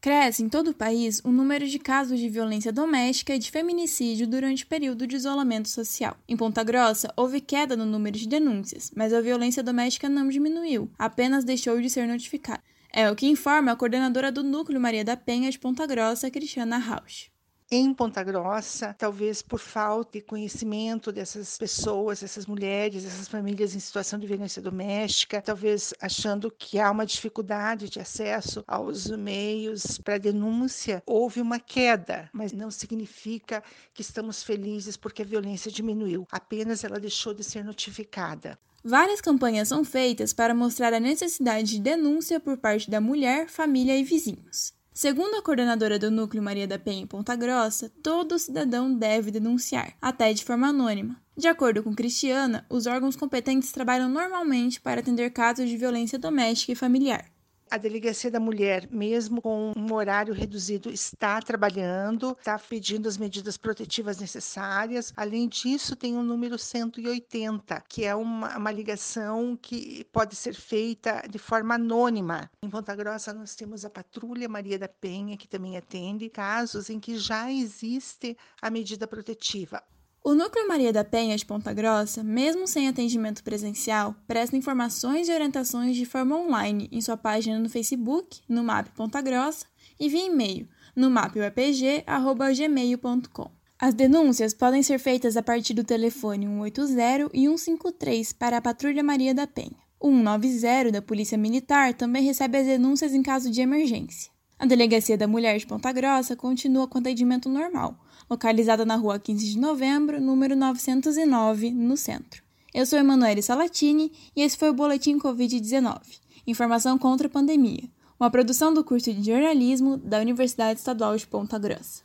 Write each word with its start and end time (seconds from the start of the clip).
Cresce 0.00 0.42
em 0.42 0.48
todo 0.48 0.70
o 0.70 0.74
país 0.74 1.20
o 1.22 1.30
número 1.30 1.68
de 1.68 1.78
casos 1.78 2.18
de 2.18 2.26
violência 2.26 2.72
doméstica 2.72 3.34
e 3.34 3.38
de 3.38 3.50
feminicídio 3.50 4.26
durante 4.26 4.64
o 4.64 4.66
período 4.66 5.06
de 5.06 5.14
isolamento 5.14 5.68
social. 5.68 6.16
Em 6.26 6.38
Ponta 6.38 6.64
Grossa, 6.64 7.12
houve 7.14 7.38
queda 7.38 7.76
no 7.76 7.84
número 7.84 8.16
de 8.16 8.26
denúncias, 8.26 8.90
mas 8.96 9.12
a 9.12 9.20
violência 9.20 9.62
doméstica 9.62 10.08
não 10.08 10.30
diminuiu, 10.30 10.90
apenas 10.98 11.44
deixou 11.44 11.78
de 11.78 11.90
ser 11.90 12.08
notificada. 12.08 12.62
É 12.90 13.10
o 13.10 13.14
que 13.14 13.26
informa 13.26 13.72
a 13.72 13.76
coordenadora 13.76 14.32
do 14.32 14.42
Núcleo 14.42 14.80
Maria 14.80 15.04
da 15.04 15.18
Penha 15.18 15.50
de 15.50 15.58
Ponta 15.58 15.86
Grossa, 15.86 16.30
Cristiana 16.30 16.78
Rausch 16.78 17.30
em 17.72 17.94
Ponta 17.94 18.24
Grossa, 18.24 18.96
talvez 18.98 19.42
por 19.42 19.60
falta 19.60 20.18
de 20.18 20.24
conhecimento 20.24 21.12
dessas 21.12 21.56
pessoas, 21.56 22.20
dessas 22.20 22.44
mulheres, 22.44 23.04
dessas 23.04 23.28
famílias 23.28 23.76
em 23.76 23.78
situação 23.78 24.18
de 24.18 24.26
violência 24.26 24.60
doméstica, 24.60 25.40
talvez 25.40 25.94
achando 26.00 26.50
que 26.50 26.80
há 26.80 26.90
uma 26.90 27.06
dificuldade 27.06 27.88
de 27.88 28.00
acesso 28.00 28.64
aos 28.66 29.06
meios 29.06 29.98
para 29.98 30.18
denúncia, 30.18 31.00
houve 31.06 31.40
uma 31.40 31.60
queda, 31.60 32.28
mas 32.32 32.52
não 32.52 32.72
significa 32.72 33.62
que 33.94 34.02
estamos 34.02 34.42
felizes 34.42 34.96
porque 34.96 35.22
a 35.22 35.24
violência 35.24 35.70
diminuiu, 35.70 36.26
apenas 36.32 36.82
ela 36.82 36.98
deixou 36.98 37.32
de 37.32 37.44
ser 37.44 37.64
notificada. 37.64 38.58
Várias 38.82 39.20
campanhas 39.20 39.68
são 39.68 39.84
feitas 39.84 40.32
para 40.32 40.54
mostrar 40.54 40.92
a 40.92 40.98
necessidade 40.98 41.68
de 41.68 41.80
denúncia 41.80 42.40
por 42.40 42.56
parte 42.56 42.90
da 42.90 43.00
mulher, 43.00 43.48
família 43.48 43.96
e 43.96 44.02
vizinhos. 44.02 44.72
Segundo 44.92 45.36
a 45.36 45.42
coordenadora 45.42 45.98
do 45.98 46.10
Núcleo 46.10 46.42
Maria 46.42 46.66
da 46.66 46.78
Penha 46.78 47.02
em 47.02 47.06
Ponta 47.06 47.36
Grossa, 47.36 47.90
todo 48.02 48.38
cidadão 48.38 48.92
deve 48.92 49.30
denunciar, 49.30 49.94
até 50.02 50.32
de 50.32 50.44
forma 50.44 50.68
anônima. 50.68 51.16
De 51.36 51.46
acordo 51.46 51.82
com 51.82 51.94
Cristiana, 51.94 52.66
os 52.68 52.86
órgãos 52.86 53.14
competentes 53.14 53.72
trabalham 53.72 54.08
normalmente 54.08 54.80
para 54.80 55.00
atender 55.00 55.30
casos 55.30 55.68
de 55.68 55.76
violência 55.76 56.18
doméstica 56.18 56.72
e 56.72 56.76
familiar. 56.76 57.24
A 57.70 57.78
Delegacia 57.78 58.32
da 58.32 58.40
Mulher, 58.40 58.88
mesmo 58.90 59.40
com 59.40 59.72
um 59.76 59.94
horário 59.94 60.34
reduzido, 60.34 60.90
está 60.90 61.40
trabalhando, 61.40 62.36
está 62.36 62.58
pedindo 62.58 63.08
as 63.08 63.16
medidas 63.16 63.56
protetivas 63.56 64.18
necessárias. 64.18 65.12
Além 65.16 65.46
disso, 65.46 65.94
tem 65.94 66.16
o 66.16 66.22
número 66.24 66.58
180, 66.58 67.80
que 67.88 68.04
é 68.04 68.12
uma, 68.12 68.58
uma 68.58 68.72
ligação 68.72 69.56
que 69.56 70.04
pode 70.12 70.34
ser 70.34 70.54
feita 70.54 71.22
de 71.30 71.38
forma 71.38 71.76
anônima. 71.76 72.50
Em 72.60 72.68
Ponta 72.68 72.96
Grossa, 72.96 73.32
nós 73.32 73.54
temos 73.54 73.84
a 73.84 73.90
Patrulha 73.90 74.48
Maria 74.48 74.76
da 74.76 74.88
Penha, 74.88 75.36
que 75.36 75.46
também 75.46 75.76
atende 75.76 76.28
casos 76.28 76.90
em 76.90 76.98
que 76.98 77.16
já 77.16 77.52
existe 77.52 78.36
a 78.60 78.68
medida 78.68 79.06
protetiva. 79.06 79.80
O 80.22 80.34
Núcleo 80.34 80.68
Maria 80.68 80.92
da 80.92 81.02
Penha 81.02 81.34
de 81.34 81.46
Ponta 81.46 81.72
Grossa, 81.72 82.22
mesmo 82.22 82.68
sem 82.68 82.86
atendimento 82.86 83.42
presencial, 83.42 84.14
presta 84.26 84.54
informações 84.54 85.28
e 85.28 85.32
orientações 85.32 85.96
de 85.96 86.04
forma 86.04 86.36
online 86.36 86.90
em 86.92 87.00
sua 87.00 87.16
página 87.16 87.58
no 87.58 87.70
Facebook, 87.70 88.42
no 88.46 88.62
MAP 88.62 88.88
Ponta 88.88 89.22
Grossa, 89.22 89.64
e 89.98 90.10
via 90.10 90.26
e-mail 90.26 90.68
no 90.94 91.10
mapupg.gmail.com. 91.10 93.50
As 93.78 93.94
denúncias 93.94 94.52
podem 94.52 94.82
ser 94.82 94.98
feitas 94.98 95.38
a 95.38 95.42
partir 95.42 95.72
do 95.72 95.82
telefone 95.82 96.46
180 96.46 97.30
e 97.32 97.48
153 97.48 98.34
para 98.34 98.58
a 98.58 98.62
Patrulha 98.62 99.02
Maria 99.02 99.34
da 99.34 99.46
Penha. 99.46 99.80
O 99.98 100.10
190 100.10 100.92
da 100.92 101.00
Polícia 101.00 101.38
Militar 101.38 101.94
também 101.94 102.22
recebe 102.22 102.58
as 102.58 102.66
denúncias 102.66 103.14
em 103.14 103.22
caso 103.22 103.50
de 103.50 103.62
emergência. 103.62 104.30
A 104.60 104.66
Delegacia 104.66 105.16
da 105.16 105.26
Mulher 105.26 105.58
de 105.58 105.66
Ponta 105.66 105.90
Grossa 105.90 106.36
continua 106.36 106.86
com 106.86 106.98
atendimento 106.98 107.48
normal, 107.48 107.94
localizada 108.28 108.84
na 108.84 108.94
rua 108.94 109.18
15 109.18 109.52
de 109.52 109.58
novembro, 109.58 110.20
número 110.20 110.54
909, 110.54 111.70
no 111.70 111.96
centro. 111.96 112.42
Eu 112.74 112.84
sou 112.84 112.98
Emanuele 112.98 113.40
Salatini 113.40 114.12
e 114.36 114.42
esse 114.42 114.58
foi 114.58 114.68
o 114.68 114.74
Boletim 114.74 115.18
Covid-19 115.18 116.02
Informação 116.46 116.98
contra 116.98 117.26
a 117.26 117.30
Pandemia, 117.30 117.84
uma 118.20 118.30
produção 118.30 118.74
do 118.74 118.84
curso 118.84 119.10
de 119.14 119.30
jornalismo 119.30 119.96
da 119.96 120.18
Universidade 120.18 120.78
Estadual 120.78 121.16
de 121.16 121.26
Ponta 121.26 121.58
Grossa. 121.58 122.02